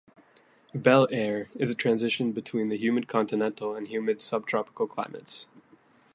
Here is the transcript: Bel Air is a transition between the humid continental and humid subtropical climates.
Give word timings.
Bel 0.73 1.07
Air 1.11 1.49
is 1.53 1.69
a 1.69 1.75
transition 1.75 2.31
between 2.31 2.69
the 2.69 2.75
humid 2.75 3.07
continental 3.07 3.75
and 3.75 3.87
humid 3.87 4.19
subtropical 4.19 4.87
climates. 4.87 5.45